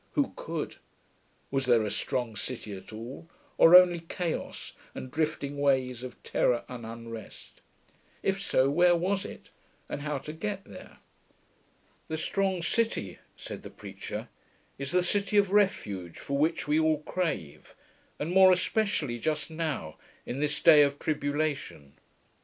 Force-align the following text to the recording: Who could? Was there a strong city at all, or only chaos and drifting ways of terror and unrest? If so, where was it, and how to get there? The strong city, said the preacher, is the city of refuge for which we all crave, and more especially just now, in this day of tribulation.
Who 0.13 0.33
could? 0.35 0.77
Was 1.51 1.67
there 1.67 1.83
a 1.85 1.91
strong 1.91 2.35
city 2.35 2.75
at 2.75 2.91
all, 2.91 3.29
or 3.59 3.75
only 3.75 3.99
chaos 3.99 4.73
and 4.95 5.11
drifting 5.11 5.59
ways 5.59 6.01
of 6.01 6.23
terror 6.23 6.65
and 6.67 6.87
unrest? 6.87 7.61
If 8.23 8.41
so, 8.41 8.67
where 8.67 8.95
was 8.95 9.25
it, 9.25 9.51
and 9.87 10.01
how 10.01 10.17
to 10.17 10.33
get 10.33 10.63
there? 10.65 10.97
The 12.07 12.17
strong 12.17 12.63
city, 12.63 13.19
said 13.35 13.61
the 13.61 13.69
preacher, 13.69 14.27
is 14.79 14.89
the 14.89 15.03
city 15.03 15.37
of 15.37 15.51
refuge 15.51 16.17
for 16.17 16.35
which 16.35 16.67
we 16.67 16.79
all 16.79 17.03
crave, 17.03 17.75
and 18.17 18.31
more 18.31 18.51
especially 18.51 19.19
just 19.19 19.51
now, 19.51 19.97
in 20.25 20.39
this 20.39 20.59
day 20.61 20.81
of 20.81 20.97
tribulation. 20.97 21.93